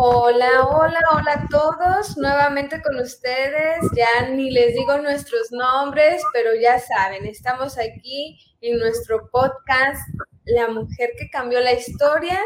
[0.00, 3.78] Hola, hola, hola a todos, nuevamente con ustedes.
[3.94, 10.00] Ya ni les digo nuestros nombres, pero ya saben, estamos aquí en nuestro podcast
[10.44, 12.38] La mujer que cambió la historia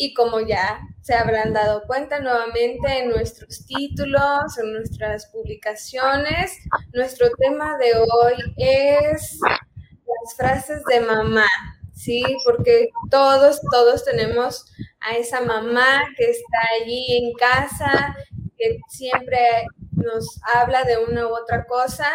[0.00, 6.52] y como ya se habrán dado cuenta nuevamente en nuestros títulos, en nuestras publicaciones,
[6.94, 11.48] nuestro tema de hoy es las frases de mamá.
[11.92, 12.22] ¿sí?
[12.44, 14.66] Porque todos, todos tenemos
[15.00, 18.16] a esa mamá que está allí en casa,
[18.56, 22.06] que siempre nos habla de una u otra cosa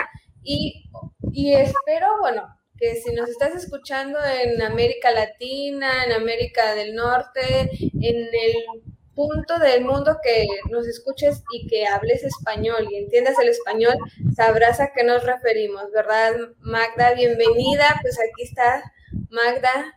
[0.41, 0.89] y,
[1.33, 2.47] y espero, bueno,
[2.83, 8.83] que si nos estás escuchando en América Latina, en América del Norte, en el
[9.15, 13.95] punto del mundo que nos escuches y que hables español y entiendas el español,
[14.35, 17.13] sabrás a qué nos referimos, ¿verdad, Magda?
[17.13, 18.83] Bienvenida, pues aquí está
[19.29, 19.95] Magda,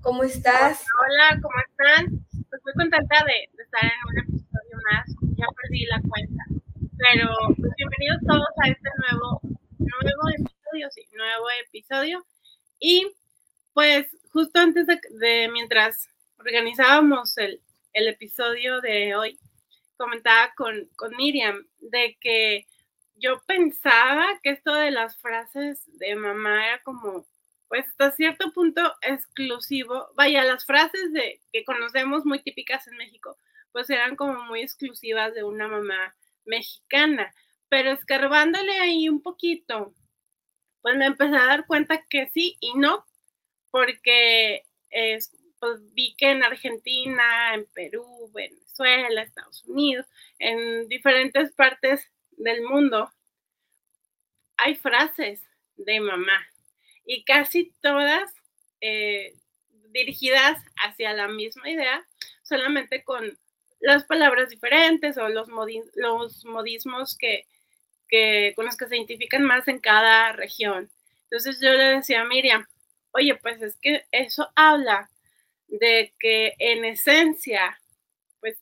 [0.00, 0.84] ¿cómo estás?
[1.02, 2.26] Hola, ¿cómo están?
[2.50, 5.06] Pues muy contenta de, estar en un episodio más.
[5.36, 6.42] Ya perdí la cuenta.
[6.98, 9.40] Pero pues, bienvenidos todos a este nuevo,
[9.78, 12.26] nuevo episodio, nuevo episodio.
[12.80, 13.06] Y
[13.72, 16.08] pues justo antes de, mientras
[16.38, 17.60] organizábamos el,
[17.92, 19.38] el, episodio de hoy,
[19.96, 22.66] comentaba con, con Miriam de que
[23.16, 27.24] yo pensaba que esto de las frases de mamá era como
[27.68, 30.08] pues hasta cierto punto exclusivo.
[30.14, 33.38] Vaya, las frases de que conocemos muy típicas en México,
[33.72, 36.14] pues eran como muy exclusivas de una mamá
[36.44, 37.34] mexicana.
[37.68, 39.94] Pero escarbándole ahí un poquito,
[40.84, 43.06] pues me empecé a dar cuenta que sí y no,
[43.70, 44.66] porque
[45.58, 50.04] pues vi que en Argentina, en Perú, Venezuela, Estados Unidos,
[50.38, 53.10] en diferentes partes del mundo,
[54.58, 55.40] hay frases
[55.76, 56.46] de mamá
[57.06, 58.30] y casi todas
[58.82, 59.34] eh,
[59.88, 62.06] dirigidas hacia la misma idea,
[62.42, 63.38] solamente con
[63.80, 65.48] las palabras diferentes o los,
[65.94, 67.46] los modismos que,
[68.54, 70.90] con los que se identifican más en cada región.
[71.24, 72.66] Entonces yo le decía a Miriam,
[73.12, 75.10] oye, pues es que eso habla
[75.68, 77.80] de que en esencia,
[78.40, 78.58] pues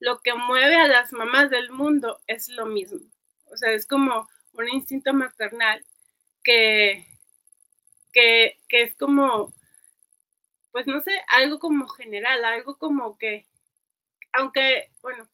[0.00, 3.00] lo que mueve a las mamás del mundo es lo mismo.
[3.46, 5.84] O sea, es como un instinto maternal
[6.42, 7.06] que,
[8.12, 9.52] que, es como,
[10.72, 13.46] pues no sé, algo como general, algo como que,
[14.32, 15.28] aunque, bueno,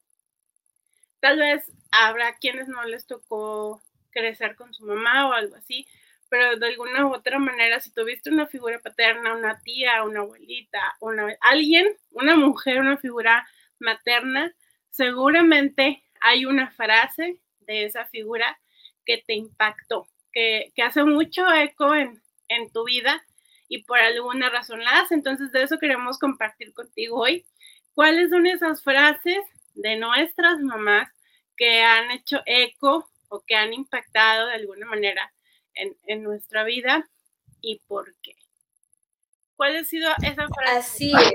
[1.20, 3.80] tal vez habrá quienes no les tocó
[4.10, 5.86] crecer con su mamá o algo así,
[6.28, 10.96] pero de alguna u otra manera, si tuviste una figura paterna, una tía, una abuelita,
[11.40, 13.46] alguien, una mujer, una figura
[13.78, 14.54] materna,
[14.90, 18.58] seguramente hay una frase de esa figura
[19.04, 23.22] que te impactó, que, que hace mucho eco en, en tu vida
[23.68, 25.14] y por alguna razón la hace.
[25.14, 27.44] Entonces de eso queremos compartir contigo hoy.
[27.94, 31.10] ¿Cuáles son esas frases de nuestras mamás
[31.62, 35.32] que han hecho eco o que han impactado de alguna manera
[35.74, 37.08] en, nuestra vida
[37.60, 38.34] y por qué?
[39.54, 40.76] ¿Cuál ha sido esa frase?
[40.76, 41.32] Así es.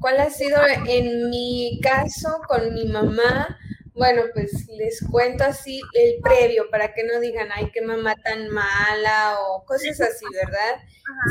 [0.00, 0.58] ¿Cuál ha sido
[0.88, 3.56] en mi caso con mi mamá?
[3.94, 8.48] Bueno, pues les cuento así el previo para que no digan, ay, qué mamá tan
[8.48, 10.80] mala o cosas así, ¿verdad?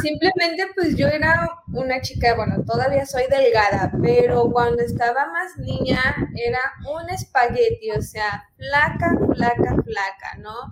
[0.01, 6.01] Simplemente pues yo era una chica, bueno, todavía soy delgada, pero cuando estaba más niña
[6.35, 6.59] era
[6.91, 10.71] un espagueti, o sea, flaca, flaca, flaca, ¿no?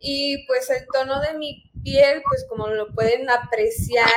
[0.00, 4.08] Y pues el tono de mi piel, pues como lo pueden apreciar,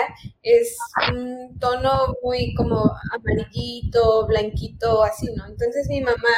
[0.42, 0.76] es
[1.14, 5.46] un tono muy como amarillito, blanquito, así, ¿no?
[5.46, 6.34] Entonces mi mamá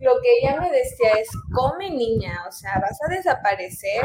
[0.00, 4.02] lo que ella me decía es, come niña, o sea, vas a desaparecer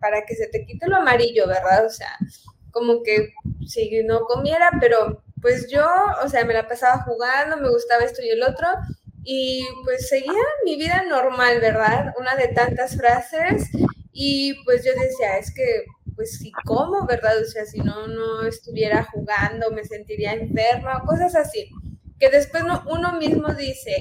[0.00, 1.84] para que se te quite lo amarillo, ¿verdad?
[1.84, 2.16] O sea,
[2.70, 3.32] como que
[3.66, 5.86] si no comiera, pero pues yo,
[6.24, 8.66] o sea, me la pasaba jugando, me gustaba esto y el otro,
[9.22, 10.32] y pues seguía
[10.64, 12.14] mi vida normal, ¿verdad?
[12.18, 13.70] Una de tantas frases,
[14.12, 15.84] y pues yo decía, es que,
[16.14, 17.40] pues si como, ¿verdad?
[17.42, 21.70] O sea, si no, no estuviera jugando, me sentiría enferma, cosas así,
[22.18, 24.00] que después uno mismo dice,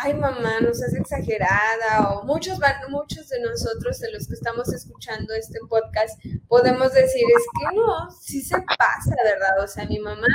[0.00, 2.58] ay mamá, no seas exagerada, o muchos,
[2.88, 8.10] muchos de nosotros, de los que estamos escuchando este podcast, podemos decir, es que no,
[8.10, 9.62] sí se pasa, ¿verdad?
[9.62, 10.26] O sea, mi mamá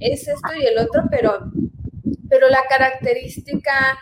[0.00, 1.50] es esto y el otro, pero,
[2.28, 3.98] pero la característica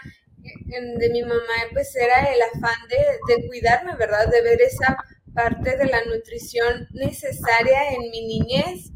[0.98, 4.28] de mi mamá, pues era el afán de, de cuidarme, ¿verdad?
[4.28, 4.96] De ver esa
[5.34, 8.90] parte de la nutrición necesaria en mi niñez.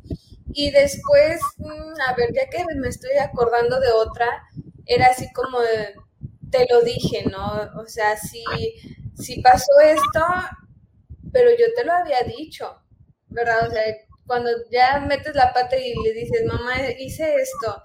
[0.53, 4.27] Y después, mm, a ver, ya que me estoy acordando de otra,
[4.89, 5.59] era así como
[6.51, 7.71] te lo dije, ¿no?
[7.81, 8.43] O sea, si,
[9.15, 10.25] si pasó esto,
[11.33, 12.75] pero yo te lo había dicho,
[13.29, 13.69] ¿verdad?
[13.69, 13.83] O sea,
[14.27, 17.83] cuando ya metes la pata y le dices, mamá, hice esto,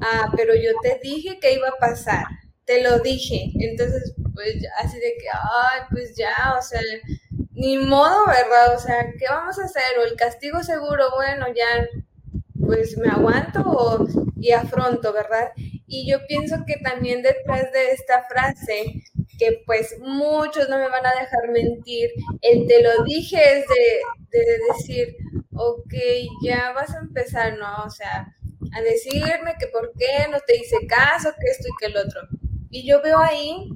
[0.00, 2.24] ah, pero yo te dije que iba a pasar,
[2.64, 3.50] te lo dije.
[3.58, 6.80] Entonces, pues así de que, ay, pues ya, o sea,
[7.52, 8.74] ni modo, ¿verdad?
[8.74, 9.98] O sea, ¿qué vamos a hacer?
[9.98, 11.86] O el castigo seguro, bueno, ya,
[12.66, 14.06] pues me aguanto
[14.36, 15.52] y afronto, ¿verdad?
[15.94, 19.04] Y yo pienso que también detrás de esta frase,
[19.38, 22.10] que pues muchos no me van a dejar mentir,
[22.40, 25.16] el te lo dije es de, de decir,
[25.54, 25.94] ok,
[26.42, 27.84] ya vas a empezar, ¿no?
[27.84, 28.34] O sea,
[28.72, 32.22] a decirme que por qué no te hice caso, que esto y que el otro.
[32.70, 33.68] Y yo veo ahí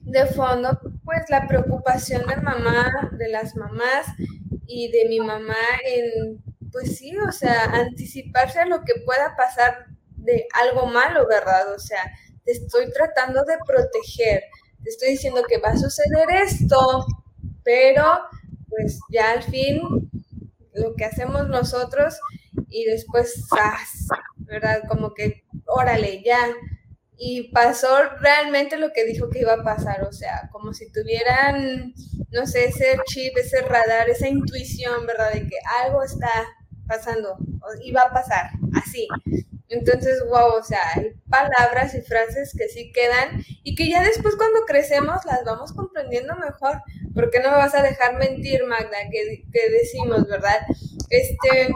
[0.00, 4.06] de fondo, pues la preocupación de mamá, de las mamás
[4.66, 6.42] y de mi mamá en,
[6.72, 9.90] pues sí, o sea, anticiparse a lo que pueda pasar
[10.20, 11.72] de algo malo, ¿verdad?
[11.74, 12.02] O sea,
[12.44, 14.44] te estoy tratando de proteger,
[14.82, 17.06] te estoy diciendo que va a suceder esto,
[17.64, 18.04] pero
[18.68, 20.10] pues ya al fin
[20.72, 22.18] lo que hacemos nosotros
[22.68, 23.46] y después,
[24.36, 24.82] ¿verdad?
[24.88, 26.38] Como que, órale, ya.
[27.22, 27.88] Y pasó
[28.20, 31.92] realmente lo que dijo que iba a pasar, o sea, como si tuvieran,
[32.30, 35.32] no sé, ese chip, ese radar, esa intuición, ¿verdad?
[35.32, 36.30] De que algo está
[36.86, 37.36] pasando,
[37.84, 39.06] y va a pasar, así.
[39.70, 44.34] Entonces, wow, o sea, hay palabras y frases que sí quedan y que ya después
[44.36, 46.82] cuando crecemos las vamos comprendiendo mejor.
[47.14, 48.98] ¿Por qué no me vas a dejar mentir, Magda?
[49.10, 50.58] Que, que decimos, ¿verdad?
[51.08, 51.72] Este,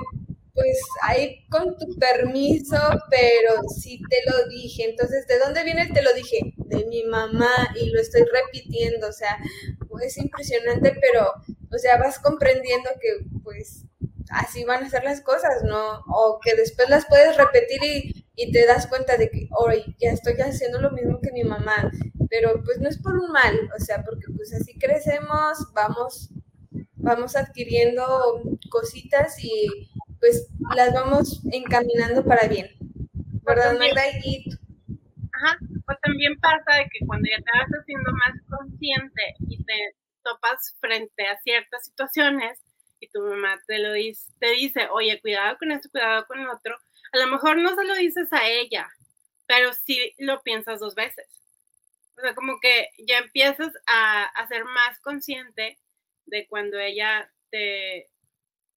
[0.55, 2.77] pues ahí con tu permiso,
[3.11, 4.91] pero sí te lo dije.
[4.91, 6.55] Entonces, ¿de dónde viene el te lo dije?
[6.57, 9.09] De mi mamá y lo estoy repitiendo.
[9.09, 9.39] O sea,
[10.03, 11.33] es impresionante, pero,
[11.73, 13.85] o sea, vas comprendiendo que, pues,
[14.31, 16.01] así van a ser las cosas, ¿no?
[16.07, 20.11] O que después las puedes repetir y, y te das cuenta de que, hoy ya
[20.11, 21.91] estoy haciendo lo mismo que mi mamá,
[22.29, 26.31] pero pues no es por un mal, o sea, porque pues así crecemos, vamos,
[26.97, 32.69] vamos adquiriendo cositas y pues las vamos encaminando para bien,
[33.43, 34.03] ¿verdad, Magda?
[34.25, 34.51] Y...
[35.33, 39.97] Ajá, pues también pasa de que cuando ya te vas haciendo más consciente y te
[40.23, 42.59] topas frente a ciertas situaciones,
[43.01, 46.49] y tu mamá te lo dice, te dice, oye, cuidado con esto, cuidado con el
[46.49, 46.79] otro,
[47.13, 48.91] a lo mejor no se lo dices a ella,
[49.47, 51.27] pero sí lo piensas dos veces.
[52.17, 55.79] O sea, como que ya empiezas a, a ser más consciente
[56.27, 58.09] de cuando ella te,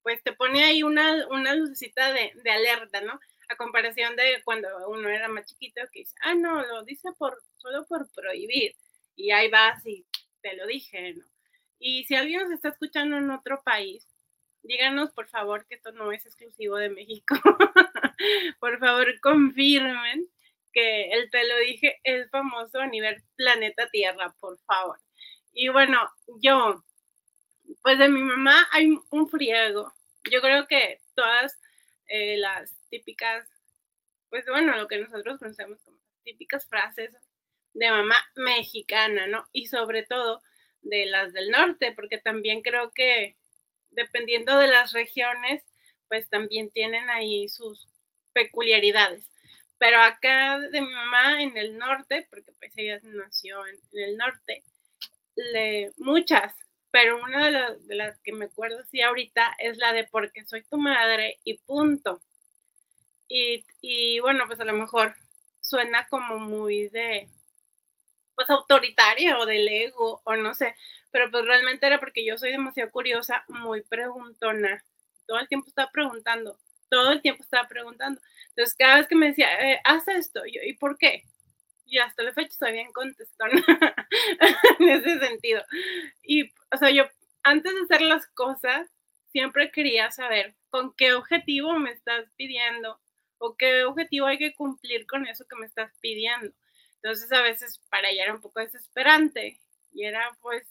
[0.02, 3.18] pues te pone ahí una, una lucecita de, de alerta, ¿no?
[3.48, 7.42] A comparación de cuando uno era más chiquito que dice, ah, no, lo dice por,
[7.56, 8.74] solo por prohibir.
[9.16, 10.06] Y ahí vas y
[10.42, 11.24] te lo dije, ¿no?
[11.78, 14.06] Y si alguien nos está escuchando en otro país,
[14.62, 17.36] díganos por favor que esto no es exclusivo de México.
[18.60, 20.28] por favor, confirmen
[20.72, 24.98] que el te lo dije es famoso a nivel planeta Tierra, por favor.
[25.52, 25.98] Y bueno,
[26.40, 26.84] yo,
[27.82, 29.92] pues de mi mamá hay un friego.
[30.30, 31.58] Yo creo que todas
[32.06, 33.48] eh, las típicas,
[34.30, 37.16] pues bueno, lo que nosotros conocemos como típicas frases
[37.74, 39.48] de mamá mexicana, ¿no?
[39.52, 40.42] Y sobre todo
[40.88, 43.36] de las del norte, porque también creo que
[43.90, 45.62] dependiendo de las regiones,
[46.08, 47.88] pues también tienen ahí sus
[48.32, 49.24] peculiaridades.
[49.78, 54.64] Pero acá de mi mamá en el norte, porque pues ella nació en, el norte,
[55.36, 56.54] le, muchas,
[56.90, 60.62] pero una de, de, las que me acuerdo sí ahorita es la de porque soy
[60.64, 62.20] tu madre y punto.
[63.28, 65.14] Y, y bueno, pues a lo mejor
[65.60, 67.28] suena como muy de,
[68.38, 70.76] pues autoritaria o del ego o no sé,
[71.10, 74.84] pero pues realmente era porque yo soy demasiado curiosa, muy preguntona,
[75.26, 76.56] todo el tiempo estaba preguntando,
[76.88, 78.20] todo el tiempo estaba preguntando.
[78.50, 81.24] Entonces cada vez que me decía, eh, haz esto, ¿y por qué?
[81.84, 83.60] Y hasta la fecha estoy bien contestona
[84.78, 85.64] en ese sentido.
[86.22, 87.06] Y, o sea, yo
[87.42, 88.88] antes de hacer las cosas,
[89.32, 93.00] siempre quería saber con qué objetivo me estás pidiendo
[93.38, 96.54] o qué objetivo hay que cumplir con eso que me estás pidiendo.
[97.02, 99.60] Entonces a veces para ella era un poco desesperante
[99.92, 100.64] y era pues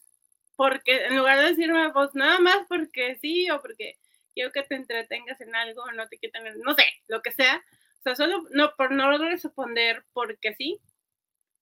[0.55, 3.98] porque en lugar de decirme pues nada más porque sí o porque
[4.34, 7.31] quiero que te entretengas en algo, o no te quiero tener, no sé, lo que
[7.31, 7.63] sea,
[8.00, 10.79] o sea, solo no por no responder porque sí,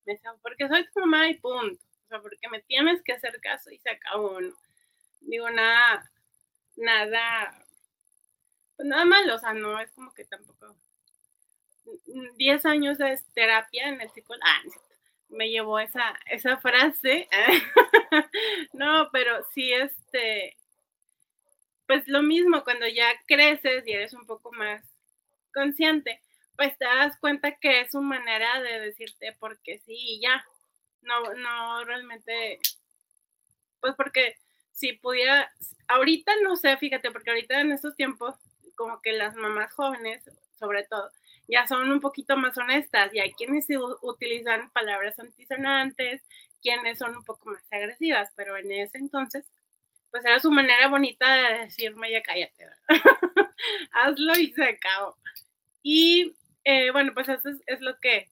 [0.05, 3.71] me porque soy tu mamá y punto, o sea, porque me tienes que hacer caso
[3.71, 4.39] y se acabó.
[5.21, 6.11] Digo, nada,
[6.75, 7.65] nada,
[8.75, 10.75] pues nada malo, o sea, no es como que tampoco
[12.37, 14.61] 10 años de terapia en el psicólogo, ah,
[15.29, 17.27] me llevó esa, esa frase.
[18.73, 20.57] no, pero sí, este,
[21.87, 24.83] pues lo mismo, cuando ya creces y eres un poco más
[25.53, 26.21] consciente,
[26.55, 30.45] pues te das cuenta que es su manera de decirte porque sí y ya.
[31.01, 32.59] no, no realmente,
[33.81, 34.37] pues porque
[34.71, 35.51] si pudiera,
[35.87, 38.35] ahorita no sé, fíjate, porque ahorita en estos tiempos,
[38.75, 40.23] como que las mamás jóvenes,
[40.59, 41.11] sobre todo,
[41.47, 43.67] ya son un poquito más honestas y hay quienes
[44.01, 46.21] utilizan palabras antisonantes,
[46.61, 49.45] quienes son un poco más agresivas, pero en ese entonces,
[50.11, 52.67] pues era su manera bonita de decirme, ya cállate,
[53.91, 55.17] hazlo y se acabó.
[55.83, 58.27] Y eh, bueno, pues eso es, lo que,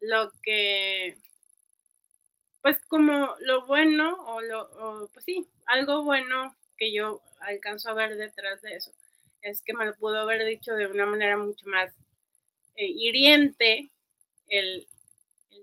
[0.00, 1.16] lo que,
[2.60, 8.16] pues como lo bueno, o lo, pues sí, algo bueno que yo alcanzo a ver
[8.16, 8.92] detrás de eso,
[9.42, 11.92] es que me lo pudo haber dicho de una manera mucho más
[12.76, 13.90] eh, hiriente,
[14.48, 14.86] el,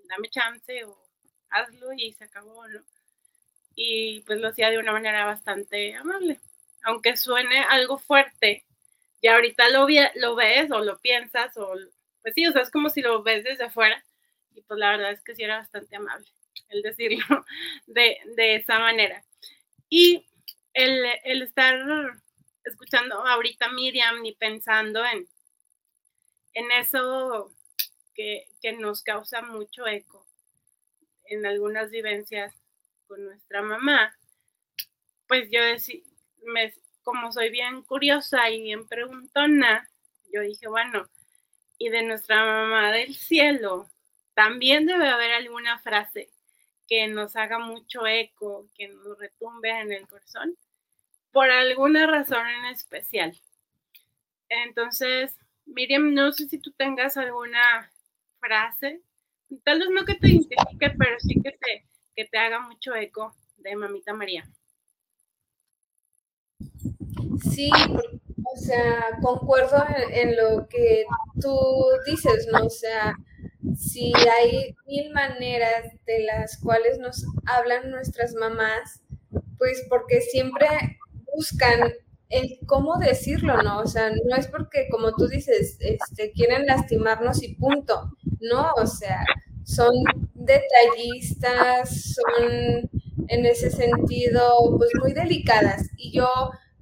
[0.09, 0.97] dame chance o
[1.49, 2.81] hazlo y se acabó, ¿no?
[3.75, 6.39] Y pues lo hacía de una manera bastante amable,
[6.83, 8.65] aunque suene algo fuerte,
[9.21, 11.75] ya ahorita lo, lo ves o lo piensas o
[12.21, 14.03] pues sí, o sea, es como si lo ves desde afuera
[14.53, 16.27] y pues la verdad es que sí era bastante amable
[16.69, 17.45] el decirlo
[17.87, 19.23] de, esa manera.
[19.89, 20.27] Y
[20.73, 21.75] el, el, estar
[22.63, 25.27] escuchando ahorita Miriam y pensando en,
[26.53, 27.51] en eso
[28.13, 30.25] que, que nos causa mucho eco
[31.25, 32.53] en algunas vivencias
[33.07, 34.15] con nuestra mamá,
[35.27, 36.01] pues yo decía,
[36.43, 36.73] me,
[37.03, 39.89] como soy bien curiosa y bien preguntona,
[40.33, 41.09] yo dije, bueno,
[41.77, 43.89] y de nuestra mamá del cielo,
[44.33, 46.29] también debe haber alguna frase
[46.87, 50.57] que nos haga mucho eco, que nos retumbe en el corazón,
[51.31, 53.39] por alguna razón en especial.
[54.49, 57.91] Entonces, Miriam, no sé si tú tengas alguna
[58.39, 59.01] frase,
[59.63, 63.35] tal vez no que te identifique, pero sí que te, que te haga mucho eco
[63.57, 64.49] de Mamita María.
[67.51, 71.05] Sí, o sea, concuerdo en, lo que
[71.39, 72.65] tú dices, ¿no?
[72.65, 73.15] O sea,
[73.77, 79.01] si hay mil maneras de las cuales nos hablan nuestras mamás,
[79.57, 80.67] pues porque siempre
[81.39, 81.93] buscan
[82.27, 83.79] el cómo decirlo, ¿no?
[83.79, 88.71] O sea, no es porque, como tú dices, este, quieren lastimarnos y punto, ¿no?
[88.75, 89.23] O sea,
[89.63, 89.93] son
[90.33, 92.89] detallistas, son
[93.29, 95.87] en ese sentido, pues muy delicadas.
[95.95, 96.29] Y yo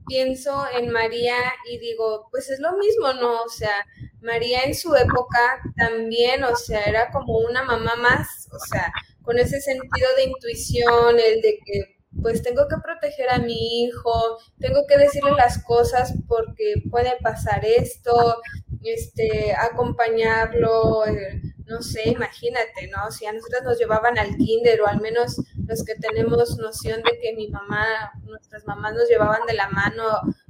[0.08, 1.36] pienso en María
[1.72, 3.44] y digo, pues es lo mismo, ¿no?
[3.44, 3.86] O sea,
[4.22, 9.38] María en su época también, o sea, era como una mamá más, o sea, con
[9.38, 14.86] ese sentido de intuición, el de que pues tengo que proteger a mi hijo, tengo
[14.88, 18.42] que decirle las cosas porque puede pasar esto,
[18.84, 23.12] este, acompañarlo, eh, no sé, imagínate, ¿no?
[23.12, 25.38] Si a nosotros nos llevaban al kinder o al menos
[25.68, 27.86] los que tenemos noción de que mi mamá,
[28.24, 30.04] nuestras mamás nos llevaban de la mano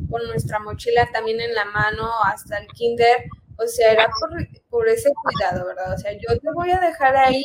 [0.10, 3.26] con nuestra mochila también en la mano hasta el kinder,
[3.60, 5.94] o sea, era por, por ese cuidado, ¿verdad?
[5.94, 7.44] O sea, yo te voy a dejar ahí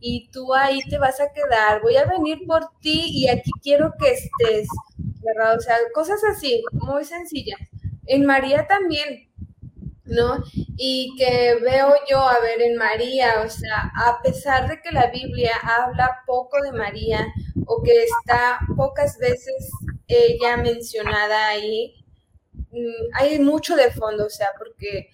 [0.00, 3.92] y tú ahí te vas a quedar, voy a venir por ti y aquí quiero
[3.98, 4.68] que estés,
[5.22, 5.56] ¿verdad?
[5.56, 7.58] O sea, cosas así, muy sencillas.
[8.06, 9.30] En María también,
[10.04, 10.42] ¿no?
[10.76, 15.10] Y que veo yo, a ver, en María, o sea, a pesar de que la
[15.10, 17.26] Biblia habla poco de María
[17.66, 19.70] o que está pocas veces
[20.06, 22.04] ella mencionada ahí,
[22.70, 25.10] mm, hay mucho de fondo, o sea, porque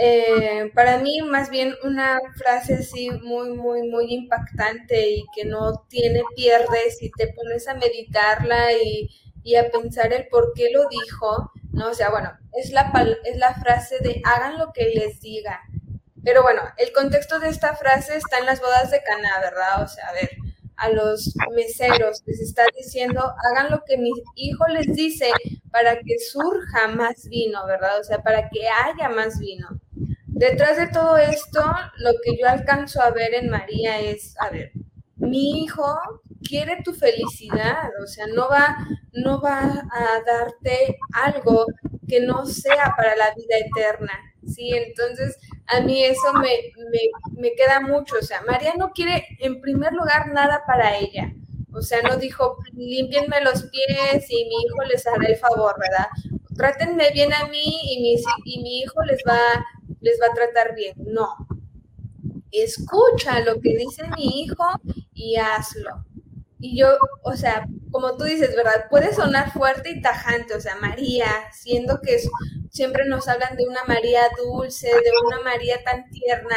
[0.00, 5.84] eh, para mí más bien una frase así muy, muy, muy impactante y que no
[5.88, 9.08] tiene pierde si te pones a meditarla y,
[9.44, 11.90] y a pensar el por qué lo dijo, ¿no?
[11.90, 12.92] O sea, bueno, es la,
[13.24, 15.60] es la frase de hagan lo que les diga.
[16.24, 19.82] Pero bueno, el contexto de esta frase está en las bodas de Caná, ¿verdad?
[19.82, 20.30] O sea, a ver,
[20.76, 23.20] a los meseros les está diciendo,
[23.50, 25.30] hagan lo que mi hijo les dice
[25.70, 28.00] para que surja más vino, ¿verdad?
[28.00, 29.68] O sea, para que haya más vino.
[30.36, 31.62] Detrás de todo esto,
[31.98, 34.72] lo que yo alcanzo a ver en María es, a ver,
[35.14, 35.96] mi hijo
[36.42, 38.76] quiere tu felicidad, o sea, no va,
[39.12, 41.66] no va a darte algo
[42.08, 44.12] que no sea para la vida eterna,
[44.44, 44.70] ¿sí?
[44.74, 45.38] Entonces,
[45.68, 46.72] a mí eso me,
[47.40, 51.32] me, queda mucho, o sea, María no quiere en primer lugar nada para ella,
[51.72, 56.08] o sea, no dijo, límpienme los pies y mi hijo les hará el favor, ¿verdad?
[56.56, 59.64] Trátenme bien a mí y mi, y mi hijo les va,
[60.04, 61.34] les va a tratar bien, no.
[62.52, 64.64] Escucha lo que dice mi hijo
[65.14, 66.04] y hazlo.
[66.60, 68.86] Y yo, o sea, como tú dices, ¿verdad?
[68.88, 72.20] Puede sonar fuerte y tajante, o sea, María, siendo que
[72.70, 76.56] siempre nos hablan de una María dulce, de una María tan tierna,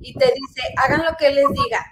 [0.00, 1.84] y te dice, hagan lo que les diga.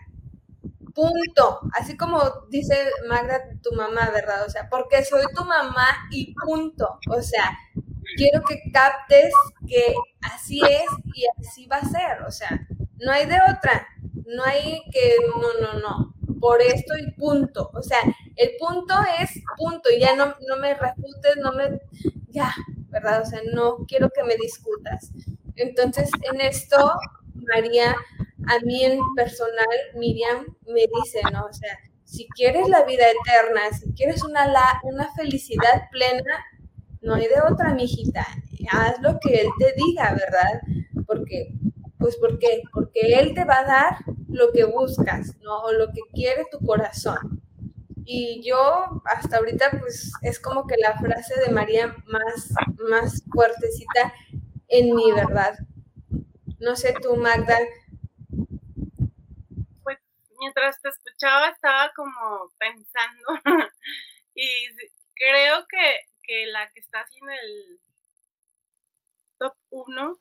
[0.94, 1.60] Punto.
[1.72, 2.20] Así como
[2.50, 2.76] dice
[3.08, 4.44] Magda, tu mamá, ¿verdad?
[4.46, 6.98] O sea, porque soy tu mamá y punto.
[7.10, 7.56] O sea,
[8.16, 9.32] quiero que captes
[9.66, 12.22] que así es y así va a ser.
[12.26, 12.66] O sea,
[12.98, 13.86] no hay de otra.
[14.26, 17.70] No hay que, no, no, no, por esto y punto.
[17.74, 17.98] O sea,
[18.36, 21.80] el punto es punto y ya no, no me refutes, no me,
[22.28, 22.54] ya,
[22.88, 23.22] ¿verdad?
[23.22, 25.10] O sea, no quiero que me discutas.
[25.56, 26.90] Entonces, en esto,
[27.34, 27.94] María,
[28.46, 31.46] a mí en personal, Miriam me dice, ¿no?
[31.46, 34.46] O sea, si quieres la vida eterna, si quieres una,
[34.84, 36.44] una felicidad plena,
[37.04, 38.26] no hay de otra, mijita.
[38.70, 40.60] Haz lo que él te diga, ¿verdad?
[41.06, 41.52] Porque,
[41.98, 42.62] pues, ¿por qué?
[42.72, 43.96] Porque él te va a dar
[44.28, 45.58] lo que buscas, ¿no?
[45.62, 47.42] O lo que quiere tu corazón.
[48.06, 52.52] Y yo hasta ahorita, pues, es como que la frase de María más,
[52.90, 54.12] más fuertecita
[54.68, 55.58] en mi verdad.
[56.58, 57.58] No sé tú, Magda.
[59.82, 59.98] Pues
[60.38, 63.28] mientras te escuchaba estaba como pensando
[64.34, 64.68] y
[65.14, 67.80] creo que, que la que está haciendo el
[69.38, 70.18] top 1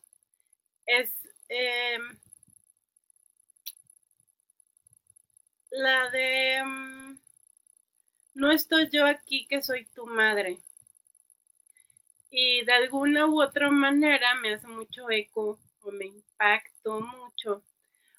[0.86, 1.12] es
[1.50, 1.98] eh,
[5.72, 7.18] la de mm,
[8.36, 10.60] no estoy yo aquí que soy tu madre.
[12.30, 17.62] Y de alguna u otra manera me hace mucho eco o me impactó mucho,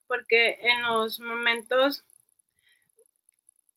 [0.07, 2.05] porque en los momentos,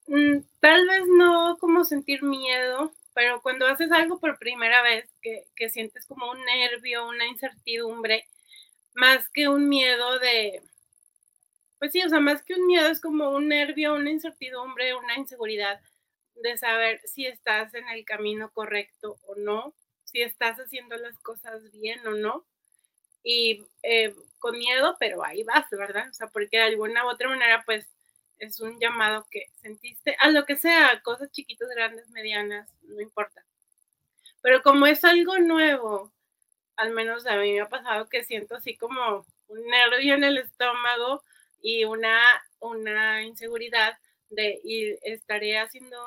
[0.08, 5.48] mm, tal vez no como sentir miedo, pero cuando haces algo por primera vez, que,
[5.56, 8.28] que sientes como un nervio, una incertidumbre,
[8.94, 10.62] más que un miedo de,
[11.80, 15.18] pues sí, o sea, más que un miedo es como un nervio, una incertidumbre, una
[15.18, 15.82] inseguridad
[16.36, 21.72] de saber si estás en el camino correcto o no, si estás haciendo las cosas
[21.72, 22.46] bien o no.
[23.24, 26.08] Y eh, con miedo, pero ahí vas, ¿verdad?
[26.08, 27.88] O sea, porque de alguna u otra manera, pues
[28.40, 33.44] es un llamado que sentiste, a lo que sea, cosas chiquitas, grandes, medianas, no importa.
[34.42, 36.12] Pero como es algo nuevo,
[36.76, 40.38] al menos a mí me ha pasado que siento así como un nervio en el
[40.38, 41.24] estómago
[41.62, 42.22] y una,
[42.60, 43.98] una inseguridad
[44.30, 45.98] de y estaré haciendo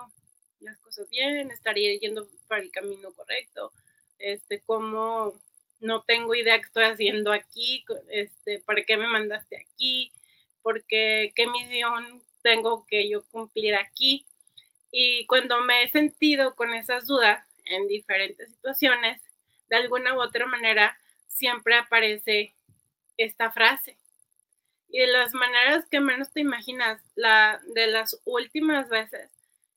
[0.60, 3.73] las cosas bien, estaría yendo para el camino correcto,
[4.19, 5.40] este, cómo
[5.80, 10.12] no tengo idea qué estoy haciendo aquí, este, para qué me mandaste aquí,
[10.62, 14.26] porque qué misión tengo que yo cumplir aquí.
[14.90, 19.20] Y cuando me he sentido con esas dudas en diferentes situaciones,
[19.68, 22.54] de alguna u otra manera, siempre aparece
[23.16, 23.96] esta frase.
[24.88, 29.30] Y de las maneras que menos te imaginas, la de las últimas veces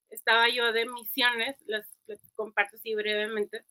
[0.10, 1.86] estaba yo de misiones, las,
[2.36, 3.63] comparto así brevemente,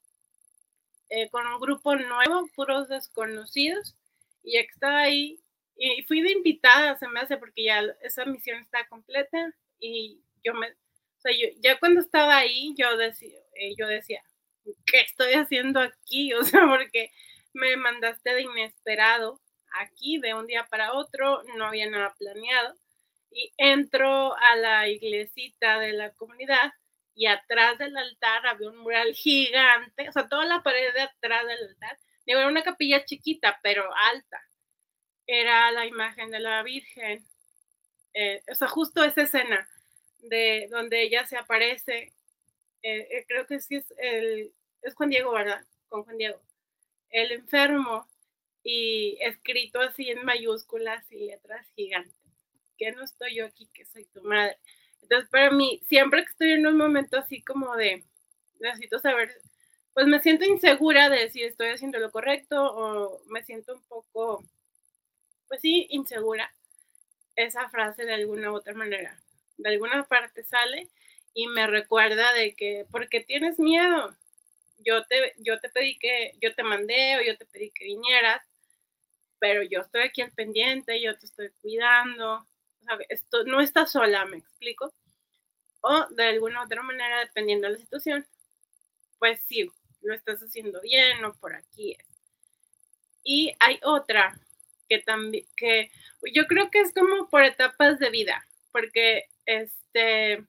[1.09, 3.96] eh, con un grupo nuevo, puros desconocidos,
[4.42, 5.40] y ya estaba ahí,
[5.77, 10.55] y fui de invitada, se me hace, porque ya esa misión está completa, y yo
[10.55, 14.23] me, o sea, yo, ya cuando estaba ahí, yo decía, eh, yo decía,
[14.87, 16.33] ¿qué estoy haciendo aquí?
[16.41, 17.11] O sea, porque
[17.53, 19.41] me mandaste de inesperado
[19.81, 22.75] aquí, de un día para otro, no había nada planeado
[23.35, 26.73] y entro a la iglesita de la comunidad
[27.15, 31.47] y atrás del altar había un mural gigante, o sea, toda la pared de atrás
[31.47, 34.41] del altar, digo, era una capilla chiquita, pero alta.
[35.27, 37.25] Era la imagen de la Virgen,
[38.15, 39.69] eh, o sea, justo esa escena
[40.23, 42.13] de donde ella se aparece,
[42.83, 45.65] eh, eh, creo que sí es el, es Juan Diego, ¿verdad?
[45.89, 46.41] Con Juan Diego.
[47.11, 48.09] El enfermo
[48.65, 52.23] y escrito así en mayúsculas y letras gigantes
[52.91, 54.59] no estoy yo aquí que soy tu madre?
[55.03, 58.05] Entonces, para mí, siempre que estoy en un momento así como de,
[58.61, 59.31] necesito saber,
[59.95, 64.45] pues me siento insegura de si estoy haciendo lo correcto o me siento un poco,
[65.53, 66.51] pues sí, insegura.
[67.37, 69.23] Esa frase de alguna u otra manera,
[69.59, 70.88] de alguna parte sale
[71.35, 74.17] y me recuerda de que, ¿por qué tienes miedo?
[74.79, 78.41] Yo te, yo te pedí que, yo te mandé o yo te pedí que vinieras,
[79.41, 82.47] pero yo estoy aquí al pendiente, yo te estoy cuidando,
[83.11, 84.95] esto no está sola, me explico.
[85.83, 88.27] O de alguna otra manera, dependiendo de la situación,
[89.19, 91.99] pues sí, lo estás haciendo bien o por aquí.
[93.23, 94.35] Y hay otra
[94.92, 95.90] que también, que
[96.35, 100.44] yo creo que es como por etapas de vida, porque este,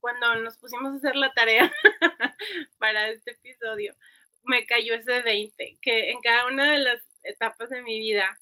[0.00, 1.72] cuando nos pusimos a hacer la tarea
[2.78, 3.96] para este episodio,
[4.44, 8.38] me cayó ese 20, que en cada una de las etapas de mi vida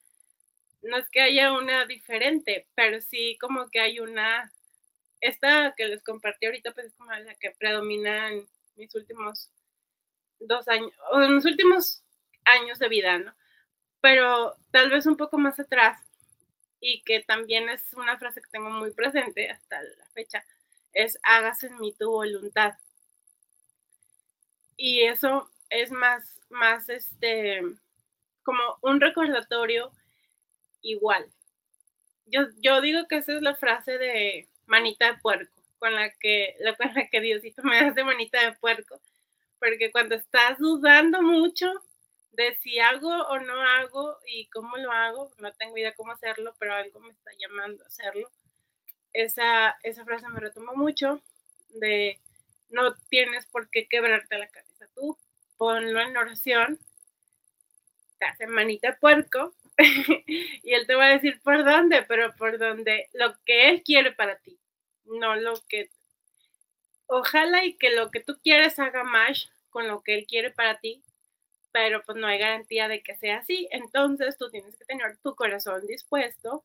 [0.82, 4.52] no es que haya una diferente, pero sí como que hay una,
[5.22, 9.48] esta que les compartí ahorita, pues es como la que predomina en mis últimos
[10.40, 12.02] dos años, o en los últimos
[12.44, 13.34] años de vida, ¿no?
[14.04, 15.98] Pero tal vez un poco más atrás,
[16.78, 20.44] y que también es una frase que tengo muy presente hasta la fecha,
[20.92, 22.74] es hágase en mí tu voluntad.
[24.76, 27.62] Y eso es más, más este,
[28.42, 29.90] como un recordatorio
[30.82, 31.24] igual.
[32.26, 36.54] yo, yo digo que esa es la frase de manita de puerco, con la que,
[36.76, 39.00] con la que Diosito me hace manita de puerco,
[39.58, 41.72] porque cuando estás dudando mucho
[42.36, 46.54] de si hago o no hago y cómo lo hago, no tengo idea cómo hacerlo,
[46.58, 48.30] pero algo me está llamando a hacerlo.
[49.12, 51.20] Esa, esa frase me retomó mucho
[51.70, 52.18] de
[52.70, 55.16] no tienes por qué quebrarte la cabeza tú,
[55.56, 56.78] ponlo en oración,
[58.18, 63.08] te hace manita puerco y él te va a decir por dónde, pero por dónde
[63.12, 64.58] lo que él quiere para ti,
[65.04, 65.90] no lo que
[67.06, 70.78] ojalá y que lo que tú quieres haga más con lo que él quiere para
[70.78, 71.02] ti,
[71.74, 73.66] pero pues no hay garantía de que sea así.
[73.72, 76.62] Entonces tú tienes que tener tu corazón dispuesto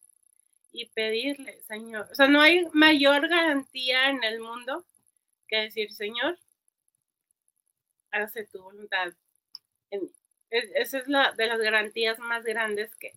[0.71, 2.07] y pedirle, Señor.
[2.11, 4.85] O sea, no hay mayor garantía en el mundo
[5.47, 6.37] que decir, Señor,
[8.11, 9.11] hágase tu voluntad
[9.89, 10.11] en mí.
[10.51, 13.11] esa es la de las garantías más grandes que,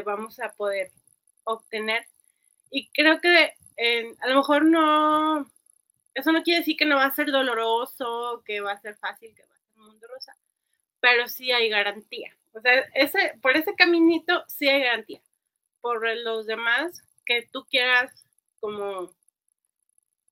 [0.00, 0.92] vamos a poder
[1.44, 2.06] obtener.
[2.70, 3.52] Y creo que
[4.18, 5.52] a lo mejor no,
[6.14, 9.34] eso no quiere decir que no va a ser doloroso, que va a ser fácil,
[9.34, 10.34] que va a ser muy rosa,
[11.04, 12.34] pero sí hay garantía.
[12.54, 15.20] O sea, ese, por ese caminito sí hay garantía.
[15.82, 18.10] Por los demás, que tú quieras
[18.58, 19.12] como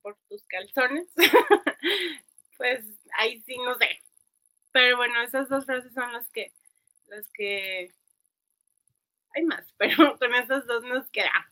[0.01, 1.05] por tus calzones,
[2.57, 2.83] pues
[3.19, 4.01] ahí sí no sé.
[4.71, 6.51] Pero bueno, esas dos frases son las que,
[7.07, 7.93] las que
[9.35, 11.51] hay más, pero con esas dos nos quedamos.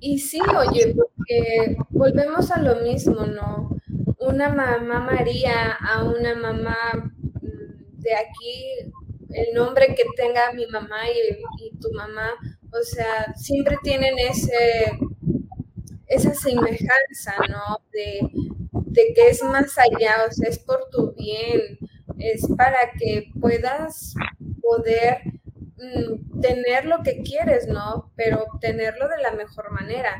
[0.00, 3.76] Y sí, oye, porque volvemos a lo mismo, ¿no?
[4.20, 7.13] Una mamá María a una mamá
[8.04, 8.92] de aquí,
[9.30, 12.30] el nombre que tenga mi mamá y, tu mamá,
[12.70, 14.98] o sea, siempre tienen ese
[16.06, 17.82] esa semejanza, ¿no?
[17.92, 18.20] De,
[18.92, 21.78] que es más allá, o sea, es por tu bien,
[22.18, 24.14] es para que puedas
[24.62, 25.18] poder
[25.76, 28.12] mm, tener lo que quieres, ¿no?
[28.14, 30.16] Pero obtenerlo de la mejor manera.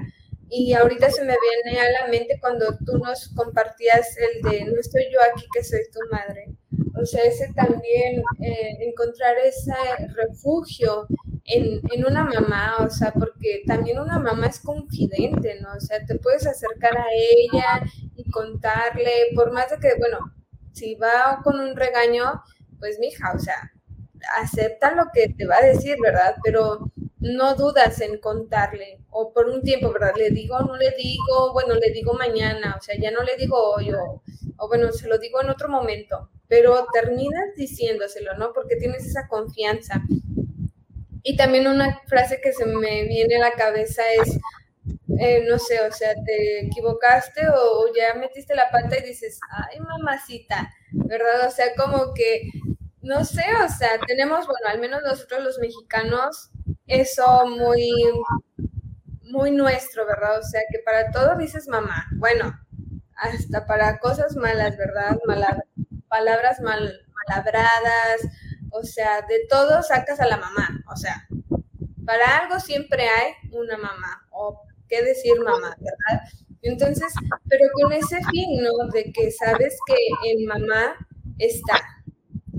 [0.51, 4.81] Y ahorita se me viene a la mente cuando tú nos compartías el de no
[4.81, 6.55] estoy yo aquí que soy tu madre.
[6.97, 9.75] O sea, ese también, eh, encontrar ese
[10.15, 11.07] refugio
[11.45, 15.71] en, en, una mamá, o sea, porque también una mamá es confidente, ¿no?
[15.77, 17.83] O sea, te puedes acercar a ella
[18.15, 20.19] y contarle, por más de que, bueno,
[20.73, 22.43] si va con un regaño,
[22.79, 23.73] pues mija, o sea,
[24.41, 26.37] acepta lo que te va a decir, ¿verdad?
[26.45, 30.13] Pero no dudas en contarle, o por un tiempo, ¿verdad?
[30.17, 33.57] Le digo, no le digo, bueno, le digo mañana, o sea, ya no le digo
[33.75, 34.23] hoy, o,
[34.59, 38.53] o bueno, se lo digo en otro momento, pero terminas diciéndoselo, ¿no?
[38.53, 40.03] Porque tienes esa confianza.
[41.23, 44.39] Y también una frase que se me viene a la cabeza es,
[45.19, 49.81] eh, no sé, o sea, te equivocaste o ya metiste la pata y dices, ay,
[49.81, 51.49] mamacita, ¿verdad?
[51.49, 52.51] O sea, como que,
[53.01, 56.51] no sé, o sea, tenemos, bueno, al menos nosotros los mexicanos,
[56.87, 57.91] eso muy,
[59.23, 60.39] muy nuestro, ¿verdad?
[60.41, 62.07] O sea, que para todo dices mamá.
[62.17, 62.53] Bueno,
[63.17, 65.17] hasta para cosas malas, ¿verdad?
[66.15, 68.21] Palabras mal, malabradas,
[68.71, 71.27] o sea, de todo sacas a la mamá, o sea,
[72.07, 76.25] para algo siempre hay una mamá, o qué decir mamá, ¿verdad?
[76.63, 77.13] Entonces,
[77.49, 78.87] pero con ese fin, ¿no?
[78.93, 80.95] De que sabes que en mamá
[81.39, 81.83] está,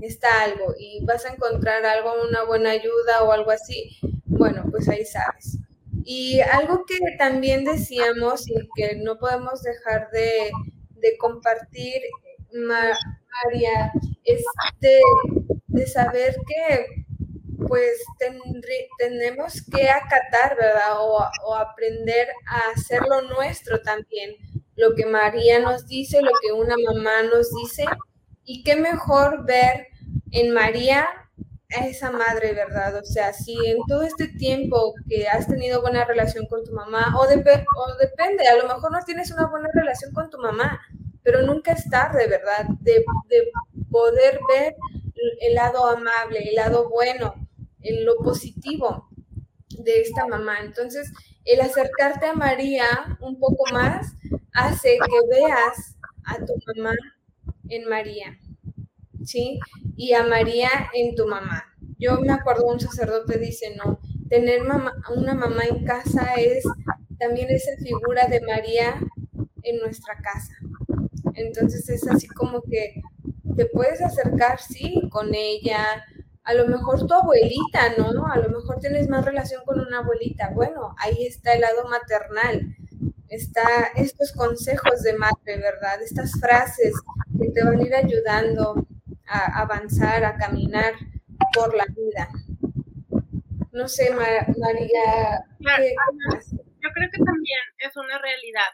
[0.02, 4.86] está algo y vas a encontrar algo, una buena ayuda o algo así, bueno, pues
[4.90, 5.58] ahí sabes.
[6.04, 10.50] Y algo que también decíamos y que no podemos dejar de,
[10.90, 12.02] de compartir,
[13.44, 13.92] María,
[14.24, 14.42] es
[14.80, 15.00] de
[15.76, 17.06] de saber que
[17.68, 18.02] pues
[18.98, 21.00] tenemos que acatar, ¿verdad?
[21.00, 24.36] O, aprender a hacerlo nuestro también.
[24.76, 27.84] Lo que María nos dice, lo que una mamá nos dice.
[28.44, 29.88] Y qué mejor ver
[30.30, 31.08] en María
[31.76, 32.96] a esa madre, ¿verdad?
[32.96, 37.14] O sea, si en todo este tiempo que has tenido buena relación con tu mamá,
[37.16, 40.80] o, o depende, a lo mejor no tienes una buena relación con tu mamá,
[41.26, 42.66] pero nunca es tarde, ¿verdad?
[42.82, 43.50] De, de
[43.90, 44.76] poder ver
[45.40, 47.34] el lado amable, el lado bueno,
[47.80, 49.08] en lo positivo
[49.70, 50.60] de esta mamá.
[50.60, 51.12] Entonces,
[51.44, 54.12] el acercarte a María un poco más
[54.52, 56.94] hace que veas a tu mamá
[57.70, 58.38] en María,
[59.24, 59.58] ¿sí?
[59.96, 61.64] Y a María en tu mamá.
[61.98, 66.62] Yo me acuerdo un sacerdote dice, no, tener mamá, una mamá en casa es
[67.18, 69.00] también esa figura de María
[69.64, 70.54] en nuestra casa.
[71.36, 73.02] Entonces es así como que
[73.56, 76.04] te puedes acercar, sí, con ella.
[76.44, 78.26] A lo mejor tu abuelita, ¿no?
[78.26, 80.50] A lo mejor tienes más relación con una abuelita.
[80.50, 82.76] Bueno, ahí está el lado maternal.
[83.28, 83.62] Está
[83.96, 86.00] estos consejos de madre, ¿verdad?
[86.02, 86.94] Estas frases
[87.38, 88.86] que te van a ir ayudando
[89.26, 90.94] a avanzar, a caminar
[91.52, 92.28] por la vida.
[93.72, 95.44] No sé, María.
[95.60, 98.72] yo creo que también es una realidad,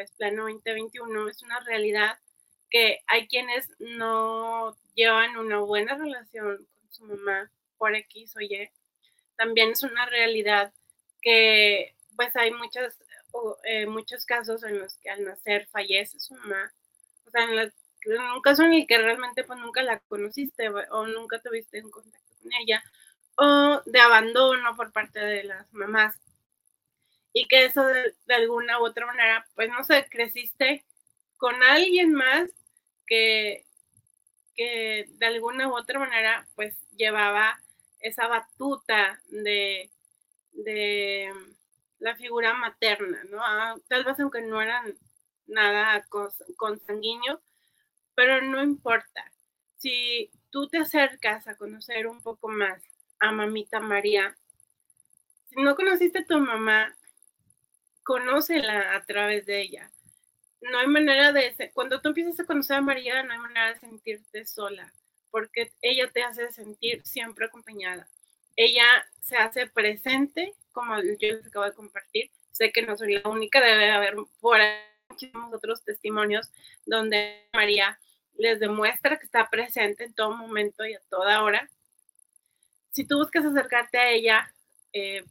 [0.00, 2.18] pues plano 2021 es una realidad
[2.70, 8.70] que hay quienes no llevan una buena relación con su mamá por X o Y.
[9.36, 10.72] También es una realidad
[11.20, 12.96] que pues hay muchas,
[13.64, 16.72] eh, muchos casos en los que al nacer fallece su mamá.
[17.26, 17.70] O sea, en,
[18.34, 22.34] un caso en el que realmente pues nunca la conociste o nunca tuviste en contacto
[22.40, 22.82] con ella,
[23.36, 26.16] o de abandono por parte de las mamás.
[27.32, 30.84] Y que eso de, alguna u otra manera, pues no sé, creciste
[31.36, 32.50] con alguien más
[33.06, 33.66] que,
[34.54, 37.62] que de alguna u otra manera pues llevaba
[38.00, 39.90] esa batuta de,
[40.52, 41.32] de
[41.98, 43.38] la figura materna, ¿no?
[43.42, 44.96] Ah, tal vez aunque no eran
[45.46, 46.06] nada
[46.56, 47.40] consanguíneo,
[48.14, 49.30] pero no importa.
[49.76, 52.82] Si tú te acercas a conocer un poco más
[53.18, 54.36] a mamita María,
[55.48, 56.96] si no conociste a tu mamá,
[58.02, 59.90] conócela a través de ella
[60.60, 63.80] no hay manera de, cuando tú empiezas a conocer a María, no hay manera de
[63.80, 64.92] sentirte sola,
[65.30, 68.08] porque ella te hace sentir siempre acompañada.
[68.56, 68.84] Ella
[69.22, 72.30] se hace presente, como yo les acabo de compartir.
[72.52, 74.58] Sé que no soy la única, debe haber por
[75.08, 76.50] muchísimos otros testimonios
[76.84, 77.98] donde María
[78.36, 81.70] les demuestra que está presente en todo momento y a toda hora.
[82.90, 84.54] Si tú buscas acercarte a ella,
[84.92, 85.24] eh,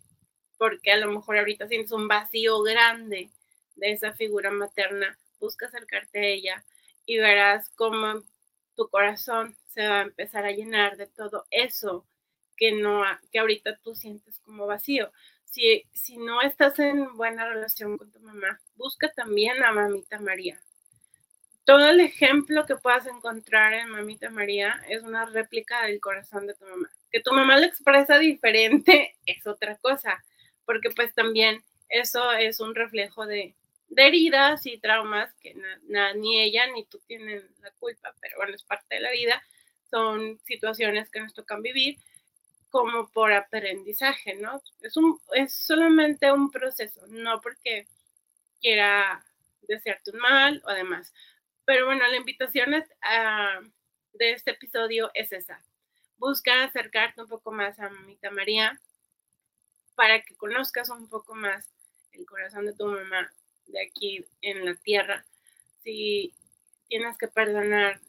[0.60, 3.30] porque a lo mejor ahorita sientes un vacío grande
[3.78, 6.66] de esa figura materna, busca acercarte a ella
[7.06, 8.24] y verás cómo
[8.76, 12.06] tu corazón se va a empezar a llenar de todo eso
[12.58, 15.12] que no que ahorita tú sientes como vacío.
[15.46, 20.62] Si, si no estás en buena relación con tu mamá, busca también a mamita María.
[21.64, 26.54] Todo el ejemplo que puedas encontrar en mamita María es una réplica del corazón de
[26.56, 26.90] tu mamá.
[27.12, 30.24] Que tu mamá lo expresa diferente es otra cosa,
[30.70, 33.56] porque pues también eso es un reflejo de,
[33.98, 35.56] heridas y traumas que
[36.16, 39.42] ni ella ni tú tienen la culpa, pero bueno, es parte de la vida,
[39.90, 41.98] son situaciones que nos tocan vivir
[42.70, 44.62] como por aprendizaje, ¿no?
[44.84, 47.88] Es, un, es solamente un proceso, no porque
[48.62, 49.26] quiera
[49.64, 51.12] desearte un mal o demás.
[51.66, 53.60] Pero bueno, la invitación ah,
[54.14, 55.64] de este episodio es esa.
[56.20, 58.80] Busca acercarte un poco más a Mamita María
[60.00, 61.68] para que conozcas un poco más
[62.14, 63.34] el corazón de tu mamá,
[63.66, 65.26] de aquí en la tierra.
[65.84, 66.34] Si
[66.88, 68.00] tienes que perdonar,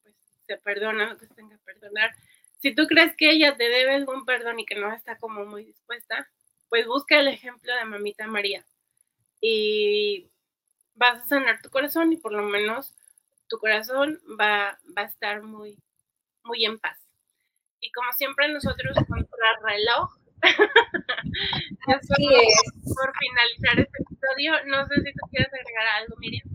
[0.00, 0.14] pues
[0.46, 2.14] se perdona lo que se tenga que perdonar.
[2.58, 5.64] Si tú crees que ella te debe algún perdón y que no está como muy
[5.64, 6.30] dispuesta,
[6.68, 8.64] pues busca el ejemplo de mamita María
[9.40, 10.30] y
[10.94, 12.94] vas a sanar tu corazón y por lo menos
[13.48, 15.76] tu corazón va, va a estar muy,
[16.44, 16.96] muy en paz.
[17.80, 19.26] Y como siempre nosotros con el
[20.42, 22.72] Así es.
[22.84, 26.48] Por finalizar este episodio, no sé si tú quieres agregar algo, Miriam.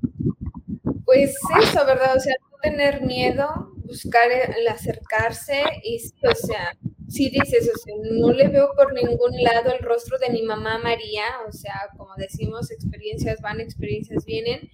[1.05, 2.15] Pues eso, ¿verdad?
[2.15, 6.75] O sea, no tener miedo, buscar el acercarse y sí, o sea,
[7.07, 10.79] sí dices, o sea, no le veo por ningún lado el rostro de mi mamá
[10.79, 14.69] María, o sea, como decimos, experiencias van, experiencias vienen.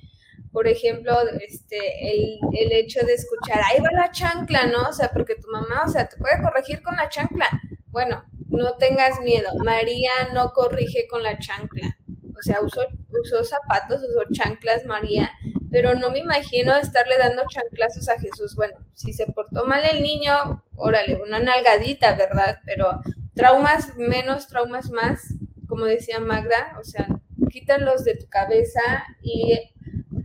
[0.51, 4.89] Por ejemplo, este, el, el hecho de escuchar, ahí va la chancla, ¿no?
[4.89, 7.49] O sea, porque tu mamá, o sea, te puede corregir con la chancla.
[7.87, 9.49] Bueno, no tengas miedo.
[9.63, 11.97] María no corrige con la chancla.
[12.37, 12.81] O sea, usó,
[13.21, 15.31] usó zapatos, usó chanclas María,
[15.69, 18.55] pero no me imagino estarle dando chanclazos a Jesús.
[18.55, 22.59] Bueno, si se portó mal el niño, órale, una nalgadita, ¿verdad?
[22.65, 23.01] Pero
[23.35, 25.35] traumas menos, traumas más,
[25.67, 27.07] como decía Magda, o sea,
[27.49, 28.81] quítalos de tu cabeza
[29.21, 29.73] y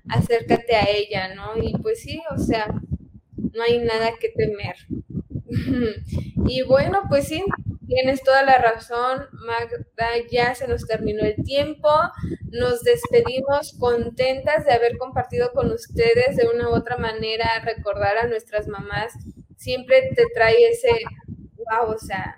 [0.09, 1.57] acércate a ella, ¿no?
[1.63, 2.67] Y pues sí, o sea,
[3.37, 4.77] no hay nada que temer.
[6.49, 7.45] y bueno, pues sí,
[7.87, 11.89] Tienes toda la razón, Magda, ya se nos terminó el tiempo.
[12.51, 18.27] Nos despedimos contentas de haber compartido con ustedes de una u otra manera, recordar a
[18.27, 19.13] nuestras mamás.
[19.57, 20.91] Siempre te trae ese,
[21.57, 22.37] wow, o sea,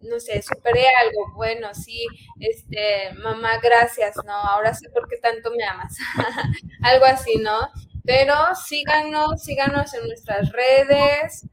[0.00, 2.06] no sé, superé algo, bueno, sí,
[2.38, 4.32] este, mamá, gracias, ¿no?
[4.32, 5.96] Ahora sé por qué tanto me amas.
[6.82, 7.68] algo así, ¿no?
[8.04, 11.46] Pero síganos, síganos en nuestras redes,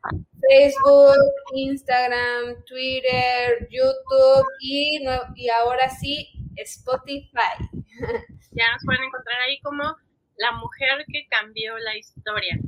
[0.49, 1.17] Facebook,
[1.53, 5.03] Instagram, Twitter, YouTube y,
[5.35, 7.55] y ahora sí Spotify.
[8.53, 9.95] Ya nos pueden encontrar ahí como
[10.35, 12.59] la mujer que cambió la historia.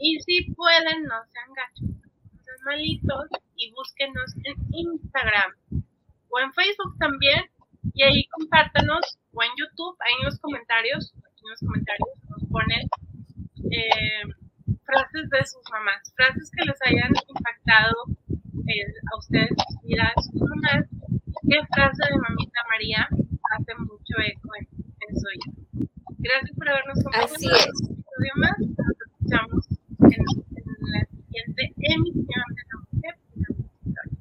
[0.00, 2.02] Y si pueden, no sean gachos,
[2.32, 5.52] no sean malitos y búsquenos en Instagram
[6.30, 7.44] o en Facebook también.
[7.94, 12.50] Y ahí compártanos o en YouTube, ahí en los comentarios, aquí en los comentarios nos
[12.50, 12.88] ponen
[13.70, 14.22] eh,
[14.90, 17.94] frases de sus mamás, frases que les hayan impactado
[19.12, 19.50] a ustedes,
[19.82, 20.86] mira, mamás,
[21.48, 23.08] qué frase de mamita María
[23.50, 24.68] hace mucho eco en,
[25.08, 25.88] en su vida.
[26.18, 27.66] Gracias por habernos acompañado Así es.
[27.88, 28.58] un episodio más.
[28.60, 29.66] Nos escuchamos
[30.00, 30.22] en,
[30.58, 33.14] en la siguiente emisión de la mujer.
[33.34, 34.14] historia.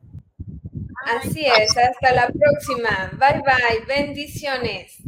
[1.20, 3.12] Así es, hasta la próxima.
[3.20, 5.04] Bye bye, bendiciones.